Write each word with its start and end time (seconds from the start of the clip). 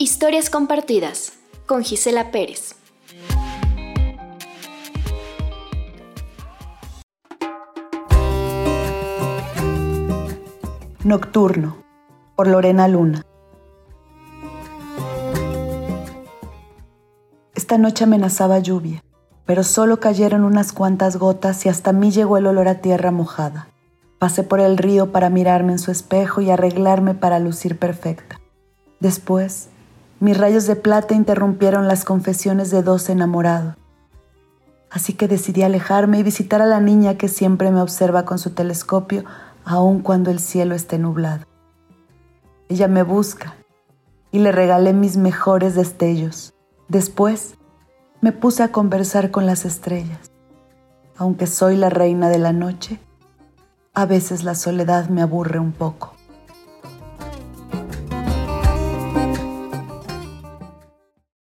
Historias 0.00 0.48
compartidas 0.48 1.32
con 1.66 1.82
Gisela 1.82 2.30
Pérez. 2.30 2.76
Nocturno, 11.02 11.78
por 12.36 12.46
Lorena 12.46 12.86
Luna. 12.86 13.26
Esta 17.56 17.76
noche 17.76 18.04
amenazaba 18.04 18.60
lluvia, 18.60 19.02
pero 19.46 19.64
solo 19.64 19.98
cayeron 19.98 20.44
unas 20.44 20.72
cuantas 20.72 21.16
gotas 21.16 21.66
y 21.66 21.70
hasta 21.70 21.92
mí 21.92 22.12
llegó 22.12 22.36
el 22.36 22.46
olor 22.46 22.68
a 22.68 22.76
tierra 22.76 23.10
mojada. 23.10 23.66
Pasé 24.20 24.44
por 24.44 24.60
el 24.60 24.78
río 24.78 25.10
para 25.10 25.28
mirarme 25.28 25.72
en 25.72 25.80
su 25.80 25.90
espejo 25.90 26.40
y 26.40 26.50
arreglarme 26.50 27.14
para 27.14 27.40
lucir 27.40 27.80
perfecta. 27.80 28.40
Después, 29.00 29.70
mis 30.20 30.36
rayos 30.36 30.66
de 30.66 30.76
plata 30.76 31.14
interrumpieron 31.14 31.86
las 31.86 32.04
confesiones 32.04 32.70
de 32.70 32.82
dos 32.82 33.08
enamorados. 33.08 33.76
Así 34.90 35.12
que 35.12 35.28
decidí 35.28 35.62
alejarme 35.62 36.18
y 36.18 36.22
visitar 36.22 36.62
a 36.62 36.66
la 36.66 36.80
niña 36.80 37.16
que 37.16 37.28
siempre 37.28 37.70
me 37.70 37.80
observa 37.80 38.24
con 38.24 38.38
su 38.38 38.50
telescopio, 38.50 39.24
aun 39.64 40.00
cuando 40.00 40.30
el 40.30 40.40
cielo 40.40 40.74
esté 40.74 40.98
nublado. 40.98 41.44
Ella 42.68 42.88
me 42.88 43.02
busca 43.02 43.54
y 44.32 44.40
le 44.40 44.50
regalé 44.50 44.92
mis 44.92 45.16
mejores 45.16 45.74
destellos. 45.74 46.54
Después, 46.88 47.54
me 48.20 48.32
puse 48.32 48.62
a 48.62 48.72
conversar 48.72 49.30
con 49.30 49.46
las 49.46 49.64
estrellas. 49.64 50.30
Aunque 51.16 51.46
soy 51.46 51.76
la 51.76 51.90
reina 51.90 52.28
de 52.28 52.38
la 52.38 52.52
noche, 52.52 52.98
a 53.94 54.06
veces 54.06 54.42
la 54.42 54.54
soledad 54.54 55.08
me 55.08 55.22
aburre 55.22 55.58
un 55.58 55.72
poco. 55.72 56.17